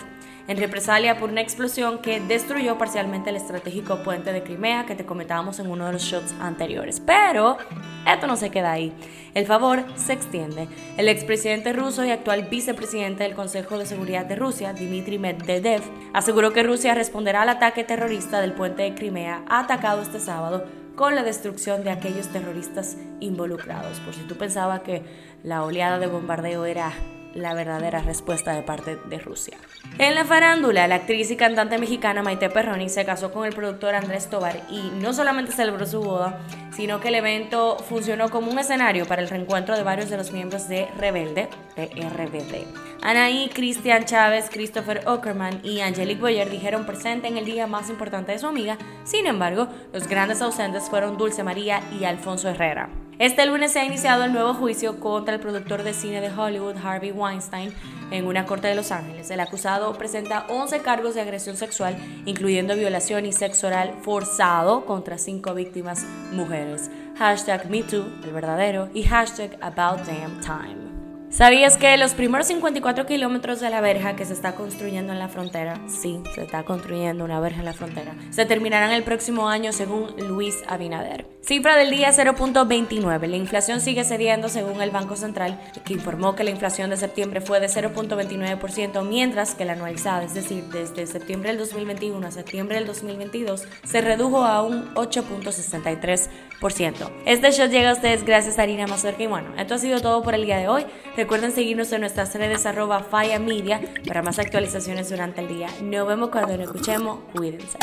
[0.49, 5.05] en represalia por una explosión que destruyó parcialmente el estratégico puente de Crimea que te
[5.05, 6.99] comentábamos en uno de los shots anteriores.
[6.99, 7.59] Pero
[8.07, 8.91] esto no se queda ahí.
[9.35, 10.67] El favor se extiende.
[10.97, 16.51] El expresidente ruso y actual vicepresidente del Consejo de Seguridad de Rusia, Dmitry Medvedev, aseguró
[16.51, 21.21] que Rusia responderá al ataque terrorista del puente de Crimea atacado este sábado con la
[21.21, 23.99] destrucción de aquellos terroristas involucrados.
[23.99, 25.03] Por si tú pensabas que
[25.43, 26.91] la oleada de bombardeo era
[27.33, 29.57] la verdadera respuesta de parte de Rusia.
[29.97, 33.95] En la farándula, la actriz y cantante mexicana Maite Perroni se casó con el productor
[33.95, 36.39] Andrés Tobar y no solamente celebró su boda,
[36.71, 40.31] sino que el evento funcionó como un escenario para el reencuentro de varios de los
[40.31, 42.65] miembros de Rebelde, de RBD.
[43.01, 48.31] Anaí, Cristian Chávez, Christopher Ockerman y Angelique Boyer dijeron presente en el día más importante
[48.31, 52.89] de su amiga, sin embargo, los grandes ausentes fueron Dulce María y Alfonso Herrera.
[53.19, 56.77] Este lunes se ha iniciado el nuevo juicio contra el productor de cine de Hollywood,
[56.81, 57.73] Harvey Weinstein,
[58.11, 59.29] en una corte de Los Ángeles.
[59.29, 65.17] El acusado presenta 11 cargos de agresión sexual, incluyendo violación y sexo oral forzado contra
[65.17, 66.89] cinco víctimas mujeres.
[67.17, 70.88] Hashtag MeToo, el verdadero, y hashtag About Time.
[71.31, 75.29] ¿Sabías que los primeros 54 kilómetros de la verja que se está construyendo en la
[75.29, 79.71] frontera, sí, se está construyendo una verja en la frontera, se terminarán el próximo año
[79.71, 81.27] según Luis Abinader?
[81.41, 83.27] Cifra del día 0.29.
[83.27, 87.41] La inflación sigue cediendo según el Banco Central, que informó que la inflación de septiembre
[87.41, 92.75] fue de 0.29%, mientras que la anualizada, es decir, desde septiembre del 2021 a septiembre
[92.75, 97.09] del 2022, se redujo a un 8.63%.
[97.25, 100.21] Este show llega a ustedes gracias a Harina Mazorca y bueno, esto ha sido todo
[100.21, 100.85] por el día de hoy.
[101.19, 105.67] Recuerden seguirnos en nuestras redes arroba Faya Media para más actualizaciones durante el día.
[105.83, 107.19] Nos vemos cuando nos escuchemos.
[107.35, 107.77] Cuídense.